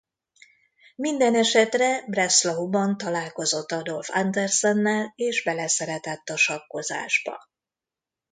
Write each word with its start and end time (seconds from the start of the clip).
Mindenesetre 0.95 2.03
Breslauban 2.07 2.97
találkozott 2.97 3.71
Adolf 3.71 4.09
Anderssennel 4.09 5.13
és 5.15 5.43
beleszeretett 5.43 6.29
a 6.29 6.37
sakkozásba. 6.37 7.37